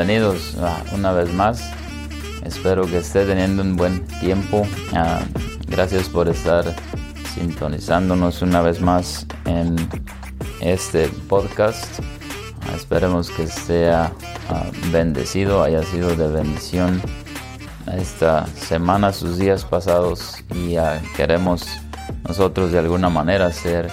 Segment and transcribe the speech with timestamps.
[0.00, 0.56] bienvenidos
[0.92, 1.62] una vez más.
[2.44, 4.66] Espero que esté teniendo un buen tiempo.
[4.94, 5.20] Ah,
[5.68, 6.74] gracias por estar
[7.40, 9.74] sintonizándonos una vez más en
[10.60, 11.86] este podcast.
[12.62, 14.12] Ah, esperemos que sea
[14.50, 17.00] ah, bendecido, haya sido de bendición
[17.96, 20.76] esta semana, sus días pasados y
[21.16, 21.66] queremos
[22.28, 23.90] nosotros de alguna manera ser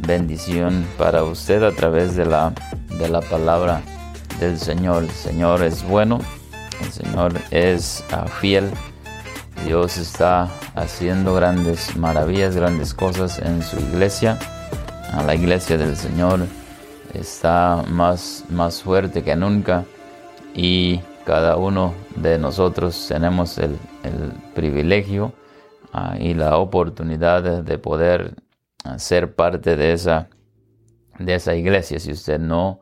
[0.00, 2.52] bendición para usted a través de la,
[2.98, 3.80] de la palabra
[4.40, 5.04] del Señor.
[5.04, 6.18] El Señor es bueno,
[6.82, 8.68] el Señor es ah, fiel.
[9.64, 14.38] Dios está haciendo grandes maravillas, grandes cosas en su iglesia.
[15.26, 16.40] La iglesia del Señor
[17.14, 19.84] está más, más fuerte que nunca
[20.54, 23.78] y cada uno de nosotros tenemos el,
[24.54, 25.32] privilegio
[25.92, 28.34] ah, y la oportunidad de poder
[28.96, 30.28] ser parte de esa,
[31.18, 32.00] de esa iglesia.
[32.00, 32.80] Si usted no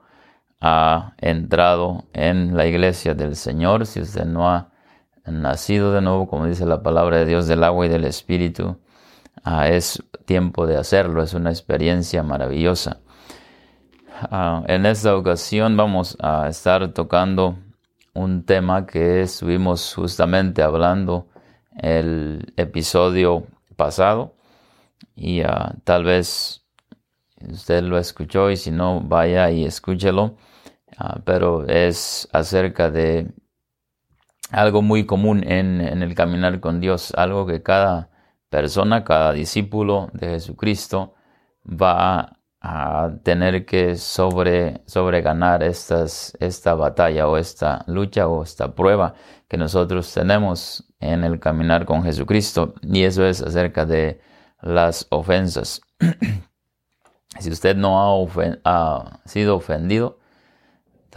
[0.60, 4.70] ha entrado en la iglesia del Señor, si usted no ha
[5.26, 8.78] nacido de nuevo, como dice la palabra de Dios, del agua y del Espíritu,
[9.44, 13.00] ah, es tiempo de hacerlo, es una experiencia maravillosa.
[14.22, 17.58] Ah, en esta ocasión vamos a estar tocando
[18.14, 21.28] un tema que estuvimos justamente hablando
[21.76, 24.34] el episodio pasado
[25.14, 26.64] y ah, tal vez
[27.50, 30.36] usted lo escuchó y si no vaya y escúchelo
[31.24, 33.28] pero es acerca de
[34.50, 38.10] algo muy común en, el caminar con Dios, algo que cada
[38.48, 41.14] persona, cada discípulo de Jesucristo
[41.64, 44.82] va a tener que sobre,
[45.22, 49.14] ganar estas, esta batalla o esta lucha o esta prueba
[49.48, 52.74] que nosotros tenemos en el caminar con Jesucristo.
[52.82, 54.20] Y eso es acerca de
[54.62, 55.80] las ofensas.
[57.38, 58.26] si usted no
[58.64, 60.18] ha sido ofendido,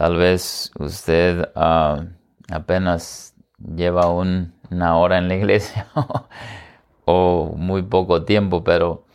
[0.00, 2.06] Tal vez usted ah,
[2.50, 5.88] apenas lleva una hora en la iglesia
[7.04, 9.06] o muy poco tiempo, pero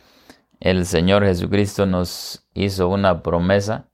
[0.60, 3.88] el Señor Jesucristo nos hizo una promesa.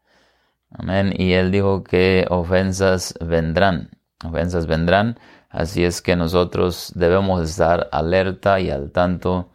[0.70, 1.12] Amén.
[1.16, 3.90] Y Él dijo que ofensas vendrán.
[4.24, 5.18] Ofensas vendrán.
[5.50, 9.50] Así es que nosotros debemos estar alerta y al tanto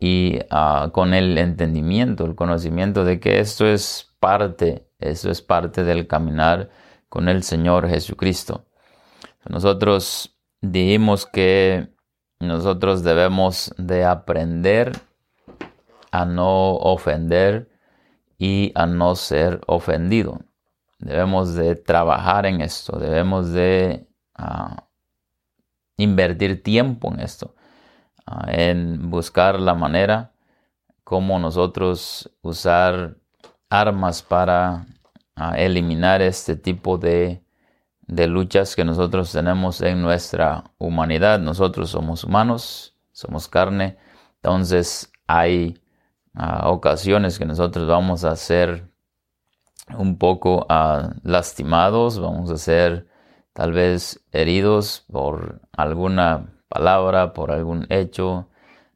[0.00, 5.84] y ah, con el entendimiento, el conocimiento de que esto es parte eso es parte
[5.84, 6.70] del caminar
[7.08, 8.66] con el Señor Jesucristo.
[9.48, 11.88] Nosotros dijimos que
[12.38, 14.92] nosotros debemos de aprender
[16.10, 17.70] a no ofender
[18.38, 20.40] y a no ser ofendido.
[20.98, 24.88] Debemos de trabajar en esto, debemos de ah,
[25.96, 27.54] invertir tiempo en esto,
[28.26, 30.32] ah, en buscar la manera
[31.04, 33.16] como nosotros usar
[33.70, 34.86] armas para
[35.36, 37.42] ah, eliminar este tipo de,
[38.08, 41.38] luchas que nosotros tenemos en nuestra humanidad.
[41.38, 43.98] Nosotros somos humanos, somos carne,
[44.36, 45.80] entonces hay
[46.34, 48.88] ah, ocasiones que nosotros vamos a ser
[49.96, 53.06] un poco ah, lastimados, vamos a ser
[53.52, 58.48] tal vez heridos por alguna palabra, por algún hecho,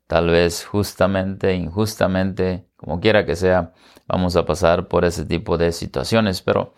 [0.06, 3.72] tal vez justamente, injustamente, como quiera que sea,
[4.06, 6.74] vamos a pasar por ese tipo de situaciones, pero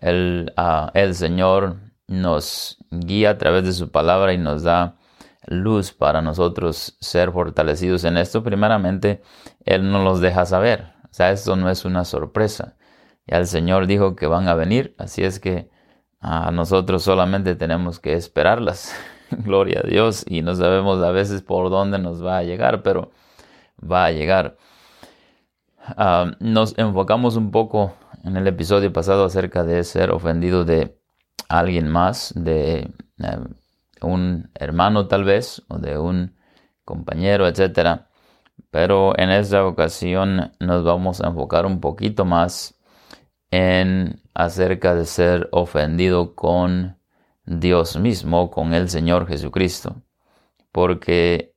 [0.00, 1.76] el, ah, el Señor
[2.06, 4.96] nos guía a través de su palabra y nos da
[5.46, 8.42] luz para nosotros ser fortalecidos en esto.
[8.42, 9.22] Primeramente,
[9.64, 10.92] Él nos los deja saber.
[11.04, 12.76] O sea, esto no es una sorpresa.
[13.26, 15.70] Ya el Señor dijo que van a venir, así es que
[16.20, 18.94] a nosotros solamente tenemos que esperarlas.
[19.30, 20.24] Gloria a Dios.
[20.28, 23.10] Y no sabemos a veces por dónde nos va a llegar, pero
[23.80, 24.56] va a llegar.
[25.96, 27.94] Ah, nos enfocamos un poco
[28.28, 30.98] en el episodio pasado acerca de ser ofendido de
[31.48, 33.38] alguien más, de eh,
[34.02, 36.36] un hermano tal vez, o de un
[36.84, 38.02] compañero, etc.
[38.70, 42.78] Pero en esta ocasión nos vamos a enfocar un poquito más
[43.50, 46.98] en acerca de ser ofendido con
[47.44, 50.02] Dios mismo, con el Señor Jesucristo.
[50.70, 51.54] Porque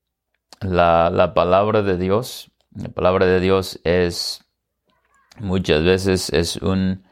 [0.61, 4.45] la, la palabra de Dios la palabra de Dios es
[5.41, 7.03] muchas veces es un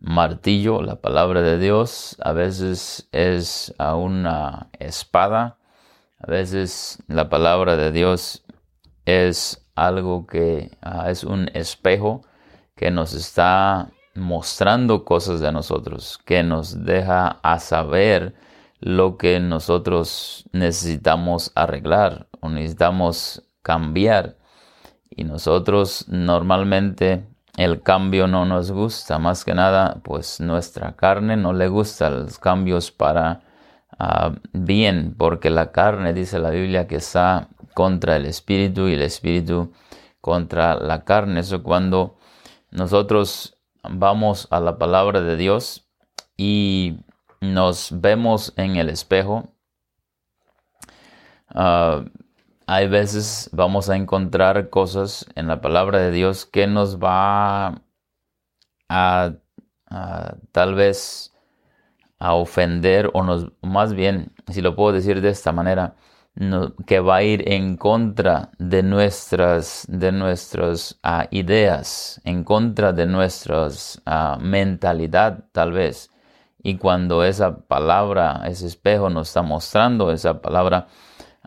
[0.00, 5.58] martillo, la palabra de Dios, a veces es a una espada,
[6.18, 8.44] a veces la palabra de Dios
[9.04, 12.22] es algo que ah, es un espejo
[12.74, 18.34] que nos está mostrando cosas de nosotros, que nos deja a saber
[18.80, 24.36] lo que nosotros necesitamos arreglar o necesitamos cambiar.
[25.10, 31.54] Y nosotros normalmente el cambio no nos gusta, más que nada, pues nuestra carne no
[31.54, 33.40] le gusta los cambios para
[33.98, 39.02] ah, bien, porque la carne, dice la Biblia, que está contra el espíritu y el
[39.02, 39.72] espíritu
[40.20, 41.40] contra la carne.
[41.40, 42.18] Eso cuando
[42.70, 45.88] nosotros vamos a la palabra de Dios
[46.36, 46.98] y
[47.40, 49.48] nos vemos en el espejo,
[51.48, 52.04] ah,
[52.66, 57.82] hay veces vamos a encontrar cosas en la palabra de Dios que nos va
[58.88, 59.32] a,
[60.52, 61.32] tal vez
[62.18, 65.94] a ofender o nos, más bien, si lo puedo decir de esta manera,
[66.86, 70.36] que va a ir en contra de nuestras, de
[71.02, 73.68] ah, ideas, en contra de nuestra
[74.04, 76.10] ah, mentalidad tal vez.
[76.62, 80.88] Y cuando esa palabra, ese espejo nos está mostrando esa palabra,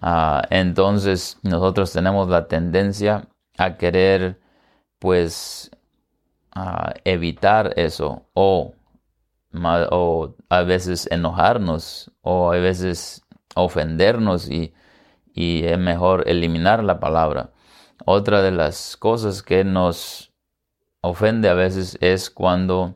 [0.02, 4.40] Ah, entonces nosotros tenemos la tendencia a querer
[5.00, 5.72] pues
[7.06, 8.74] evitar eso o,
[9.92, 13.24] o, a veces enojarnos o a veces
[13.56, 14.74] ofendernos y,
[15.34, 17.52] y es mejor eliminar la palabra.
[18.06, 20.34] Otra de las cosas que nos
[21.02, 22.96] ofende a veces es cuando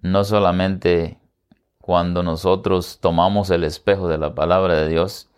[0.00, 1.18] no solamente
[1.80, 5.28] cuando nosotros tomamos el espejo de la palabra de Dios,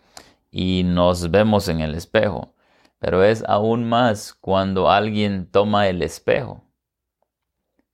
[0.57, 2.53] y nos vemos en el espejo.
[2.99, 6.63] Pero es aún más cuando alguien toma el espejo.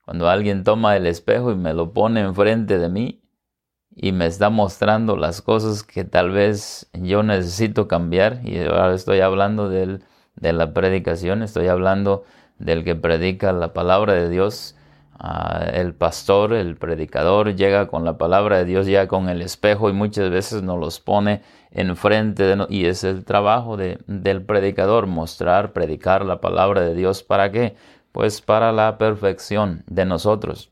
[0.05, 3.23] Cuando alguien toma el espejo y me lo pone enfrente de mí
[3.95, 8.41] y me está mostrando las cosas que tal vez yo necesito cambiar.
[8.43, 10.03] Y ahora estoy hablando del,
[10.35, 12.25] de la predicación, estoy hablando
[12.59, 14.75] del que predica la palabra de Dios
[15.73, 19.93] el pastor, el predicador, llega con la palabra de Dios, ya con el espejo y
[19.93, 22.77] muchas veces nos los pone enfrente de nosotros.
[22.77, 27.21] Y es el trabajo de, del predicador, mostrar, predicar la palabra de Dios.
[27.23, 27.75] ¿Para qué?
[28.11, 30.71] Pues para la perfección de nosotros.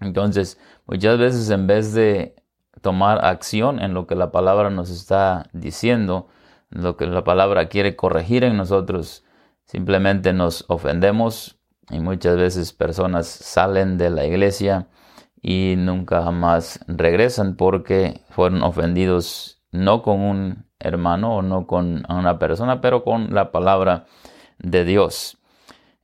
[0.00, 2.34] Entonces, muchas veces en vez de
[2.80, 6.28] tomar acción en lo que la palabra nos está diciendo,
[6.70, 9.24] lo que la palabra quiere corregir en nosotros,
[9.64, 11.58] simplemente nos ofendemos,
[11.90, 14.88] y muchas veces personas salen de la iglesia
[15.42, 22.38] y nunca más regresan porque fueron ofendidos no con un hermano o no con una
[22.38, 24.06] persona, pero con la palabra
[24.58, 25.38] de Dios.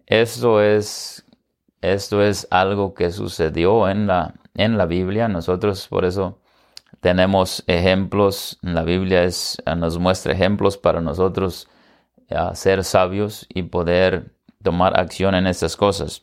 [0.07, 1.25] Esto es,
[1.81, 5.29] esto es algo que sucedió en la, en la Biblia.
[5.29, 6.41] Nosotros por eso
[7.01, 8.59] tenemos ejemplos.
[8.63, 11.69] La Biblia es, nos muestra ejemplos para nosotros
[12.55, 14.33] ser sabios y poder
[14.63, 16.23] tomar acción en estas cosas.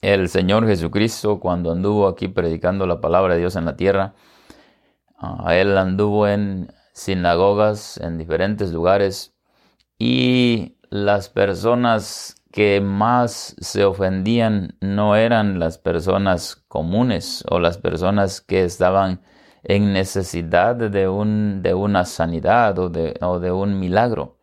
[0.00, 4.14] El Señor Jesucristo, cuando anduvo aquí predicando la palabra de Dios en la tierra,
[5.16, 9.34] ah, Él anduvo en sinagogas, en diferentes lugares,
[9.98, 18.42] y las personas que más se ofendían no eran las personas comunes o las personas
[18.42, 19.22] que estaban
[19.62, 24.38] en necesidad de, un, de una sanidad o de, o de un milagro,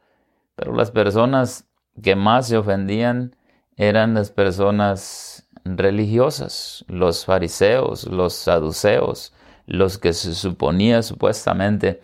[0.55, 1.69] pero las personas
[2.01, 3.35] que más se ofendían
[3.75, 9.33] eran las personas religiosas, los fariseos, los saduceos,
[9.65, 12.01] los que se suponía supuestamente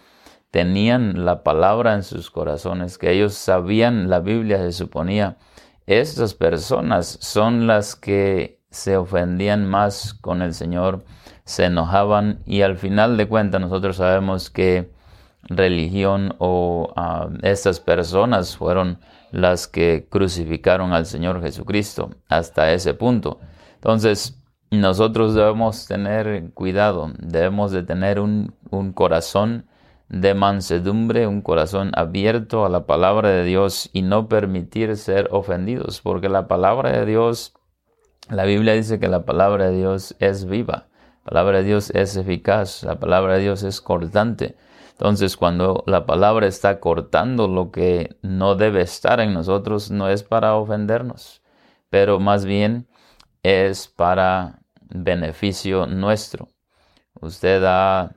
[0.52, 5.38] tenían la palabra en sus corazones, que ellos sabían la Biblia, se suponía.
[5.86, 11.04] Estas personas son las que se ofendían más con el Señor,
[11.44, 14.92] se enojaban y al final de cuentas nosotros sabemos que
[15.44, 19.00] religión o ah, estas personas fueron
[19.36, 23.40] las que crucificaron al Señor Jesucristo hasta ese punto.
[23.76, 29.66] Entonces, nosotros debemos tener cuidado, debemos de tener un, un corazón
[30.08, 36.00] de mansedumbre, un corazón abierto a la palabra de Dios y no permitir ser ofendidos,
[36.00, 37.54] porque la palabra de Dios,
[38.30, 40.88] la Biblia dice que la palabra de Dios es viva,
[41.26, 44.56] la palabra de Dios es eficaz, la palabra de Dios es cortante.
[44.98, 50.24] Entonces, cuando la palabra está cortando lo que no debe estar en nosotros, no es
[50.24, 51.42] para ofendernos,
[51.90, 52.88] pero más bien
[53.44, 56.48] es para beneficio nuestro.
[57.20, 58.16] Usted ha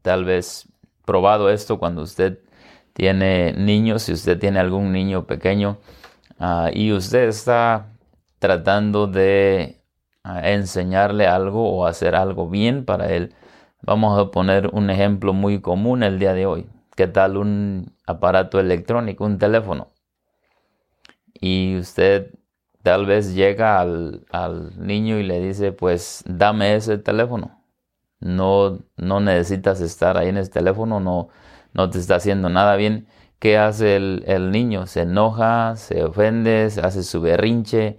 [0.00, 0.66] tal vez
[1.04, 2.38] probado esto cuando usted
[2.94, 5.78] tiene niños, si usted tiene algún niño pequeño
[6.38, 7.92] ah, y usted está
[8.38, 9.82] tratando de
[10.22, 13.34] ah, enseñarle algo o hacer algo bien para él,
[13.82, 16.66] Vamos a poner un ejemplo muy común el día de hoy.
[16.96, 19.90] ¿Qué tal un aparato electrónico, un teléfono?
[21.40, 22.34] y usted
[22.82, 24.24] tal vez llega al,
[24.78, 27.62] niño y le dice, pues dame ese teléfono.
[28.20, 31.28] No, no necesitas estar ahí en ese teléfono, no,
[31.74, 33.08] no te está haciendo nada bien.
[33.38, 34.86] ¿Qué hace el, niño?
[34.86, 37.98] Se enoja, se ofende, se hace su berrinche.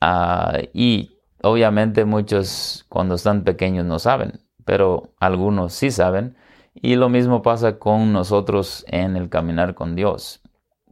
[0.00, 6.36] Ah, y obviamente muchos cuando están pequeños no saben, pero algunos sí saben.
[6.74, 10.42] Y lo mismo pasa con nosotros en el caminar con Dios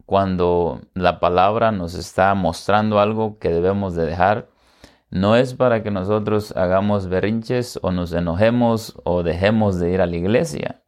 [0.06, 4.48] cuando la palabra nos está mostrando algo que debemos de dejar,
[5.10, 10.06] no es para que nosotros hagamos berrinches o nos enojemos o dejemos de ir a
[10.06, 10.82] la iglesia.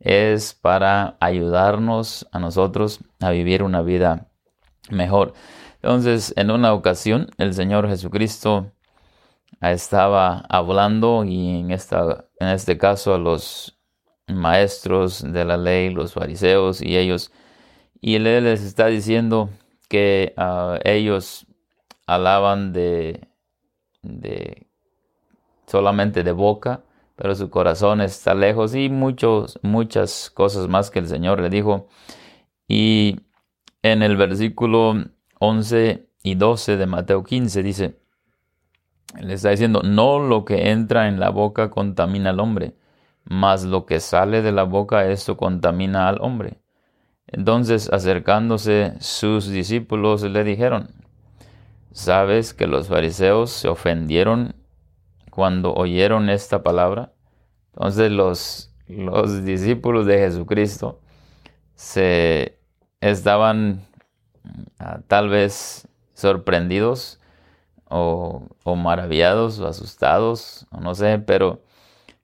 [0.00, 4.28] Es para ayudarnos a nosotros a vivir una vida
[4.90, 5.34] mejor.
[5.76, 8.72] Entonces, en una ocasión, el Señor Jesucristo
[9.60, 13.78] estaba hablando y en, esta, en este caso a los
[14.26, 17.32] maestros de la ley, los fariseos, y ellos
[18.06, 19.48] y él les está diciendo
[19.88, 21.46] que ah, ellos
[22.06, 23.28] alaban de,
[24.02, 24.66] de
[25.66, 26.84] solamente de boca,
[27.16, 31.88] pero su corazón está lejos y muchos, muchas cosas más que el Señor le dijo.
[32.68, 33.20] Y
[33.80, 34.96] en el versículo
[35.38, 37.98] 11 y 12 de Mateo 15 dice,
[39.20, 42.74] le está diciendo, no lo que entra en la boca contamina al hombre,
[43.24, 46.58] mas lo que sale de la boca, esto contamina al hombre.
[47.26, 50.90] Entonces acercándose sus discípulos le dijeron,
[51.92, 54.54] ¿sabes que los fariseos se ofendieron
[55.30, 57.12] cuando oyeron esta palabra?
[57.72, 61.00] Entonces los, los discípulos de Jesucristo
[61.74, 62.58] se
[63.00, 63.84] estaban
[64.78, 67.20] ah, tal vez sorprendidos
[67.88, 71.62] o, o maravillados o asustados, o no sé, pero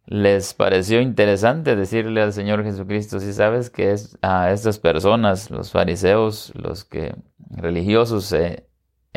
[0.06, 6.52] les pareció interesante decirle al Señor Jesucristo, si sabes que a estas personas, los fariseos,
[6.56, 7.14] los que
[7.50, 8.66] religiosos se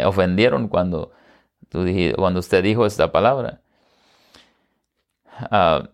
[0.05, 1.11] ofendieron cuando,
[2.15, 3.61] cuando usted dijo esta palabra.
[5.51, 5.89] Ah,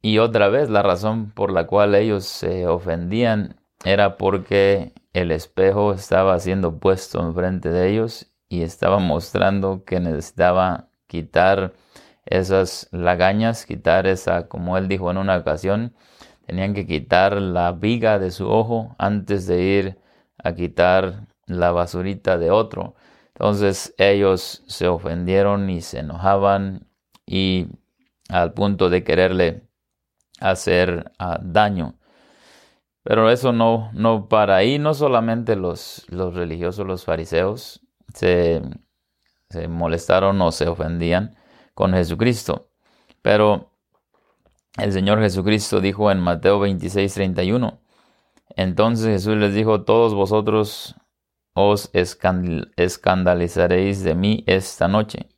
[0.00, 5.92] y otra vez la razón por la cual ellos se ofendían era porque el espejo
[5.92, 11.72] estaba siendo puesto enfrente de ellos y estaba mostrando que necesitaba quitar
[12.26, 15.94] esas lagañas, quitar esa, como él dijo en una ocasión,
[16.46, 19.98] tenían que quitar la viga de su ojo antes de ir
[20.36, 22.94] a quitar la basurita de otro.
[23.28, 26.86] Entonces ellos se ofendieron y se enojaban
[27.24, 27.68] y
[28.28, 29.62] al punto de quererle
[30.40, 31.94] hacer ah, daño.
[33.02, 37.80] Pero eso no, no para ahí, no solamente los, los religiosos, los fariseos,
[38.14, 38.62] se,
[39.50, 41.36] se molestaron o se ofendían,
[41.74, 42.68] con Jesucristo.
[43.22, 43.72] Pero
[44.78, 47.80] el Señor Jesucristo dijo en Mateo 26, 31,
[48.56, 50.96] entonces Jesús les dijo, todos vosotros
[51.54, 55.28] os escandalizaréis de mí esta noche.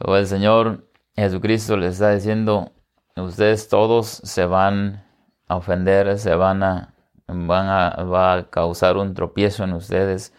[0.00, 2.72] El Señor Jesucristo les está diciendo,
[3.16, 5.04] ustedes todos se van
[5.48, 6.94] a ofender, se van a,
[7.26, 10.32] van a, va a causar un tropiezo en ustedes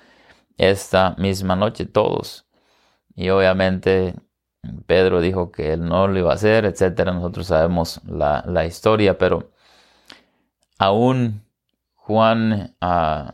[0.59, 2.45] esta misma noche, todos.
[3.15, 4.15] Y obviamente
[4.85, 7.13] Pedro dijo que él no lo iba a hacer, etcétera.
[7.13, 9.51] Nosotros sabemos la, historia, pero
[10.77, 11.43] aún
[11.95, 13.33] Juan ah,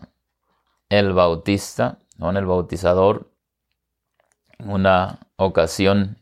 [0.89, 3.31] el Bautista, Juan el Bautizador,
[4.59, 6.17] una ocasión,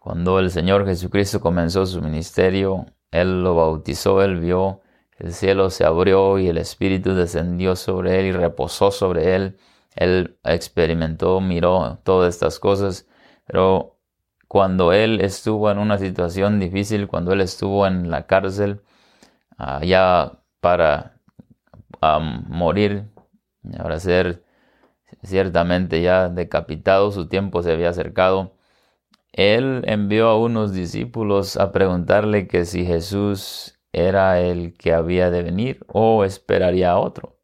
[0.00, 4.80] cuando el Señor Jesucristo comenzó su ministerio, él lo bautizó, él vio
[5.20, 9.58] el cielo se abrió y el Espíritu descendió sobre él y reposó sobre él
[9.96, 13.08] él experimentó, miró todas estas cosas,
[13.46, 13.98] pero
[14.48, 18.82] cuando él estuvo en una situación difícil, cuando él estuvo en la cárcel,
[19.82, 21.18] ya para
[22.00, 23.10] morir,
[23.78, 24.44] ahora ser
[25.22, 28.56] ciertamente ya decapitado, su tiempo se había acercado,
[29.32, 35.42] él envió a unos discípulos a preguntarle que si Jesús era el que había de
[35.42, 37.36] venir o esperaría a otro.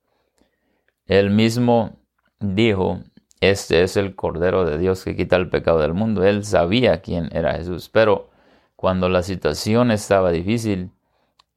[1.06, 1.95] Él mismo
[2.40, 3.00] dijo,
[3.40, 6.24] este es el Cordero de Dios que quita el pecado del mundo.
[6.24, 8.30] Él sabía quién era Jesús, pero
[8.76, 10.90] cuando la situación estaba difícil,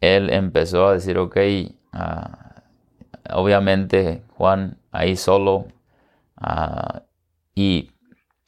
[0.02, 1.38] él empezó a decir, ok,
[1.94, 2.64] ah,
[3.32, 5.68] obviamente Juan ahí solo,
[6.38, 7.04] ah,
[7.56, 7.92] y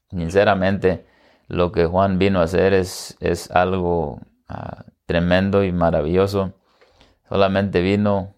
[0.10, 1.06] sinceramente
[1.48, 6.54] lo que Juan vino a hacer es, es algo ah, tremendo y maravilloso.
[7.28, 8.34] Solamente vino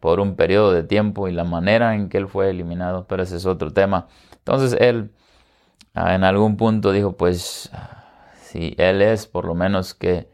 [0.00, 3.36] por un periodo de tiempo y la manera en que él fue eliminado, pero ese
[3.36, 4.08] es otro tema.
[4.32, 5.12] Entonces él
[5.94, 7.70] ah, en algún punto dijo, pues
[8.42, 10.28] si él es, por lo menos que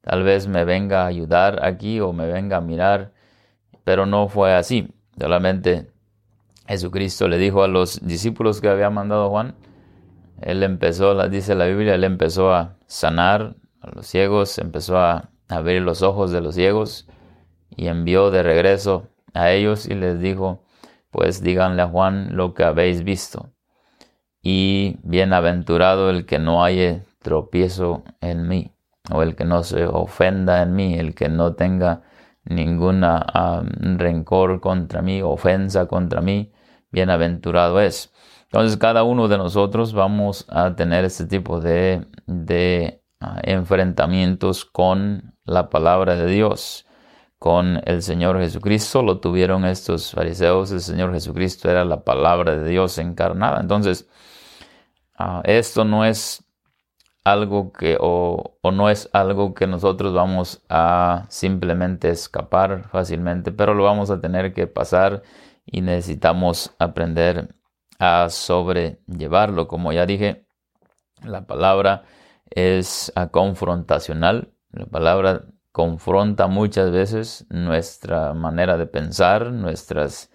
[0.00, 3.12] tal vez me venga a ayudar aquí o me venga a mirar,
[3.84, 4.94] pero no fue así.
[5.18, 5.90] Solamente
[6.66, 9.54] Jesucristo le dijo a los discípulos que había mandado Juan,
[10.40, 15.82] él empezó, dice la Biblia, él empezó a sanar a los ciegos, empezó a abrir
[15.82, 17.08] los ojos de los ciegos
[17.70, 20.64] y envió de regreso a ellos y les dijo,
[21.10, 23.50] pues díganle a Juan lo que habéis visto.
[24.42, 28.72] Y bienaventurado el que no haya tropiezo en mí,
[29.10, 32.02] o el que no se ofenda en mí, el que no tenga
[32.44, 33.26] ninguna
[33.80, 36.52] rencor contra mí, ofensa contra mí,
[36.90, 38.12] bienaventurado es.
[38.44, 45.34] Entonces cada uno de nosotros vamos a tener este tipo de, de ah, enfrentamientos con
[45.44, 46.86] la palabra de Dios,
[47.38, 49.02] con el Señor Jesucristo.
[49.02, 50.70] Lo tuvieron estos fariseos.
[50.72, 53.60] El Señor Jesucristo era la palabra de Dios encarnada.
[53.60, 54.08] Entonces,
[55.18, 56.44] ah, esto no es
[57.24, 63.74] algo que o, o, no es algo que nosotros vamos a simplemente escapar fácilmente, pero
[63.74, 65.22] lo vamos a tener que pasar
[65.66, 67.54] y necesitamos aprender
[67.98, 69.68] a sobrellevarlo.
[69.68, 70.46] Como ya dije,
[71.22, 72.04] la palabra
[72.50, 74.52] es confrontacional.
[74.70, 75.44] La palabra
[75.78, 80.28] confronta muchas veces nuestra manera de pensar, nuestras,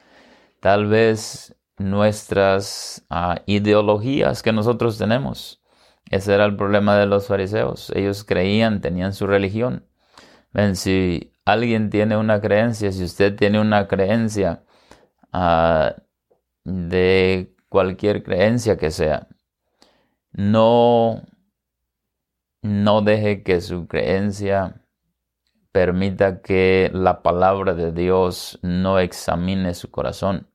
[0.62, 5.62] tal vez nuestras ah, ideologías que nosotros tenemos.
[6.10, 7.92] Ese era el problema de los fariseos.
[7.94, 9.86] Ellos creían, tenían su religión.
[10.54, 14.64] Ven, si alguien tiene una creencia, si usted tiene una creencia
[15.34, 15.94] ah,
[16.64, 19.28] de cualquier creencia que sea,
[20.32, 21.22] no,
[22.62, 24.80] no deje que su creencia
[25.74, 30.48] permita que la palabra de Dios no examine su corazón.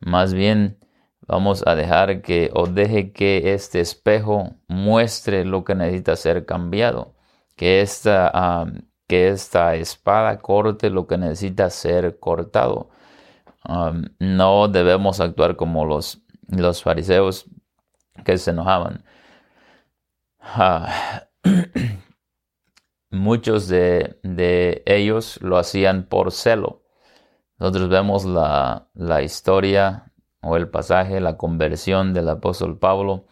[0.00, 0.78] Más bien,
[1.28, 7.14] vamos a dejar que o deje que este espejo muestre lo que necesita ser cambiado,
[7.56, 8.66] que esta,
[9.06, 12.90] que esta espada corte lo que necesita ser cortado.
[14.18, 17.46] no debemos actuar como los, los fariseos
[18.24, 19.04] que se enojaban.
[20.40, 21.24] Ah,
[23.10, 26.82] muchos de, de, ellos lo hacían por celo.
[27.58, 33.26] Nosotros vemos la, la historia o el pasaje, la conversión del apóstol Pablo,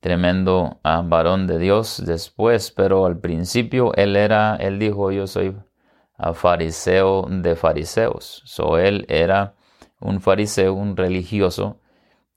[0.00, 5.56] tremendo ah, varón de Dios después, pero al principio él era, él dijo, yo soy
[6.34, 8.42] fariseo de fariseos.
[8.44, 9.54] So él era
[10.00, 11.80] un fariseo, un religioso,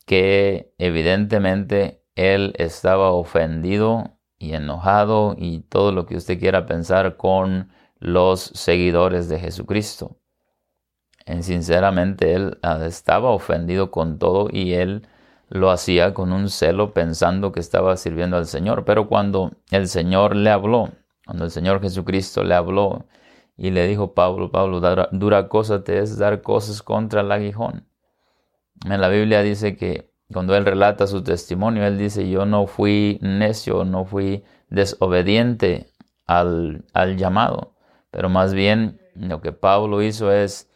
[0.06, 7.72] que evidentemente él estaba ofendido y enojado y todo lo que usted quiera pensar con
[8.00, 10.20] los seguidores de Jesucristo
[11.42, 15.08] sinceramente él ah, estaba ofendido con todo y él
[15.50, 18.86] lo hacía con un celo pensando que estaba sirviendo al Señor.
[18.86, 20.90] Pero cuando el Señor le habló,
[21.26, 23.06] cuando el Señor Jesucristo le habló
[23.58, 24.80] y le dijo, Pablo, Pablo,
[25.12, 27.88] dura, cosa te es dar cosas contra el aguijón.
[28.86, 33.18] En la Biblia dice que cuando él relata su testimonio, él dice, yo no fui
[33.22, 35.88] necio, no fui desobediente
[36.26, 37.74] al, al llamado,
[38.12, 40.70] pero más bien lo que Pablo hizo es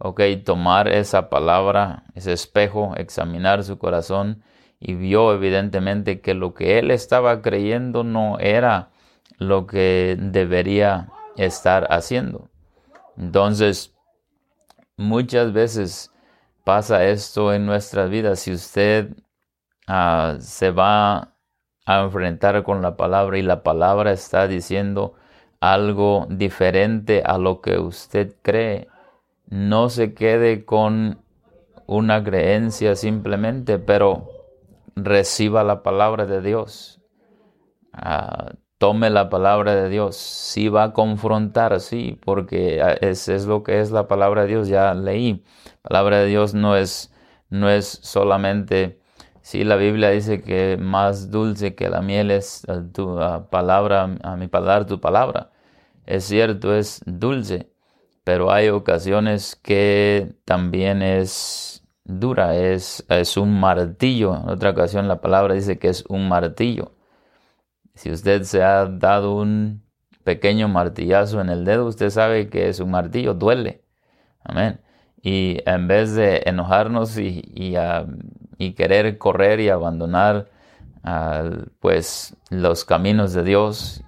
[0.00, 4.42] ok, tomar esa palabra, ese espejo, examinar su corazón
[4.80, 8.88] y vio evidentemente que lo que él estaba creyendo no era
[9.38, 12.48] lo que debería estar haciendo.
[13.18, 13.94] Entonces,
[14.96, 16.10] muchas veces
[16.70, 18.38] pasa esto en nuestras vidas.
[18.38, 19.10] Si usted
[19.88, 21.34] ah, se va
[21.84, 25.14] a enfrentar con la palabra y la palabra está diciendo
[25.58, 28.86] algo diferente a lo que usted cree,
[29.48, 31.24] no se quede con
[31.86, 34.28] una creencia simplemente, pero
[34.94, 37.02] reciba la palabra de Dios.
[37.92, 40.16] Ah, tome la palabra de Dios.
[40.16, 44.48] Si va a confrontar, sí, porque ah, es, es lo que es la palabra de
[44.48, 44.68] Dios.
[44.68, 45.44] Ya leí.
[45.84, 47.12] La palabra de Dios no es,
[47.50, 49.00] no es solamente,
[49.42, 53.18] si la Biblia dice que más dulce que la miel es ah, tu
[53.50, 55.52] palabra, a mi palabra, tu palabra.
[56.06, 57.70] Es cierto, es dulce
[58.24, 64.36] pero hay ocasiones que también es dura, es, es un martillo.
[64.36, 66.92] En otra ocasión la palabra dice que es un martillo.
[68.00, 69.82] Si usted se ha dado un
[70.24, 73.84] pequeño martillazo en el dedo, usted sabe que es un martillo, duele.
[74.42, 74.80] Amén.
[75.20, 77.42] Y en vez de enojarnos y,
[78.56, 80.48] y, querer correr y abandonar
[81.80, 84.02] pues los caminos de Dios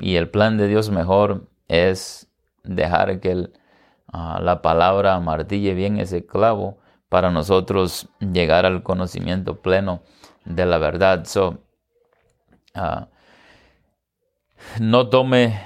[0.00, 2.28] y el plan de Dios mejor es
[2.64, 3.50] dejar que
[4.12, 10.02] ah, la palabra martille bien ese clavo para nosotros llegar al conocimiento pleno
[10.44, 11.24] de la verdad.
[11.24, 11.58] So,
[12.74, 13.06] ah,
[14.80, 15.60] no tome,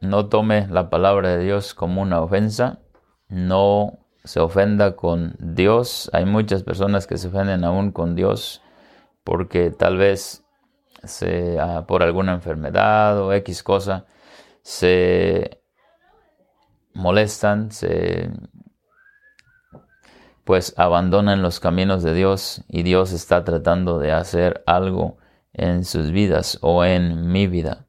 [0.00, 2.80] no tome la palabra de Dios como una ofensa,
[3.28, 6.10] no se ofenda con Dios.
[6.12, 8.62] Hay muchas personas que se ofenden aún con Dios
[9.22, 10.44] porque tal vez
[11.02, 14.06] se, ah, por alguna enfermedad o X cosa
[14.62, 15.62] se
[16.94, 18.30] molestan, se
[20.44, 25.18] pues abandonan los caminos de Dios y Dios está tratando de hacer algo
[25.52, 27.86] en sus vidas o en mi vida.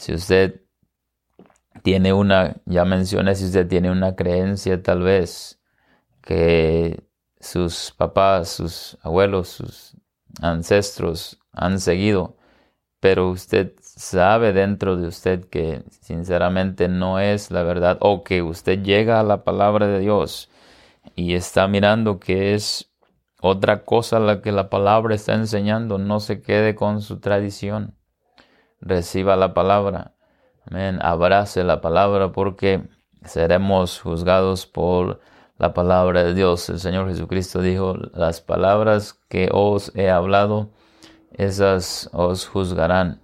[0.00, 0.62] Si usted
[1.82, 5.60] tiene una, ya mencioné, si usted tiene una creencia tal vez
[6.22, 7.04] que
[7.38, 9.96] sus papás, sus abuelos, sus
[10.40, 12.38] ancestros han seguido,
[12.98, 18.82] pero usted sabe dentro de usted que sinceramente no es la verdad o que usted
[18.82, 20.48] llega a la palabra de Dios
[21.14, 22.90] y está mirando que es
[23.42, 27.99] otra cosa la que la palabra está enseñando, no se quede con su tradición.
[28.80, 30.12] Reciba la palabra.
[30.66, 30.98] Amén.
[31.02, 32.82] Abrace la palabra porque
[33.24, 35.20] seremos juzgados por
[35.58, 36.68] la palabra de Dios.
[36.68, 40.70] El Señor Jesucristo dijo, las palabras que os he hablado,
[41.32, 43.20] esas os juzgarán.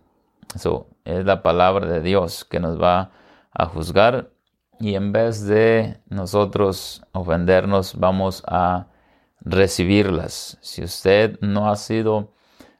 [0.54, 3.10] Eso es la palabra de Dios que nos va
[3.52, 4.30] a juzgar
[4.78, 8.88] y en vez de nosotros ofendernos, vamos a
[9.40, 10.58] recibirlas.
[10.60, 12.32] Si usted no ha sido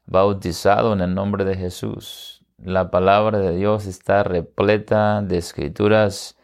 [0.04, 6.37] bautizado en el nombre de Jesús, la palabra de Dios está repleta de escrituras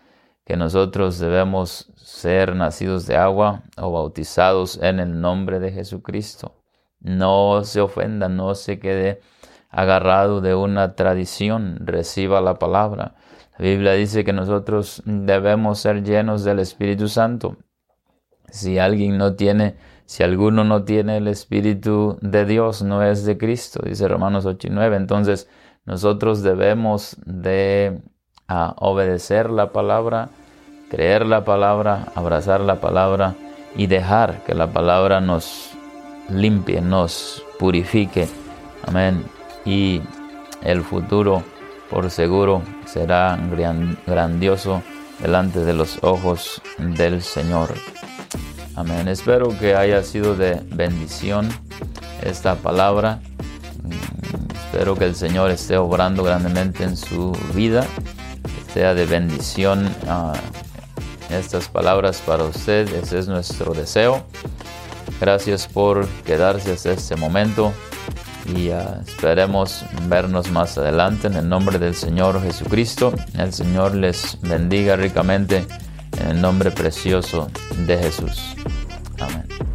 [0.44, 6.55] que nosotros debemos ser nacidos de agua o bautizados en el nombre de Jesucristo.
[7.01, 9.20] No se ofenda, no se quede
[9.70, 13.14] agarrado de una tradición, reciba la palabra.
[13.59, 17.57] La Biblia dice que nosotros debemos ser llenos del Espíritu Santo.
[18.51, 23.38] Si alguien no tiene, si alguno no tiene el Espíritu de Dios, no es de
[23.38, 24.96] Cristo, dice Romanos 8 y 9.
[24.96, 25.48] Entonces,
[25.84, 28.00] nosotros debemos de
[28.48, 30.30] ah, obedecer la palabra,
[30.90, 33.34] creer la palabra, abrazar la palabra
[33.74, 35.70] y dejar que la palabra nos
[36.28, 38.28] limpie, nos purifique.
[38.86, 39.24] Amén.
[39.64, 40.02] Y
[40.62, 41.42] el futuro
[41.90, 43.38] por seguro será
[44.06, 44.82] grandioso
[45.20, 47.74] delante de los ojos del Señor.
[48.74, 49.08] Amén.
[49.08, 51.48] Espero que haya sido de bendición
[52.22, 53.20] esta palabra.
[54.72, 57.87] Espero que el Señor esté obrando grandemente en su vida.
[58.42, 60.32] Que sea de bendición ah,
[61.28, 62.88] estas palabras para usted.
[62.94, 64.24] Ese es nuestro deseo.
[65.20, 67.74] Gracias por quedarse hasta este momento
[68.46, 73.12] y uh, esperemos vernos más adelante en el nombre del Señor Jesucristo.
[73.37, 75.66] El Señor les bendiga ricamente
[76.18, 78.56] en el nombre precioso de Jesús.
[79.20, 79.71] Amén.